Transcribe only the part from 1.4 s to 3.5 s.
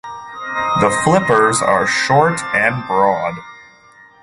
are short and broad.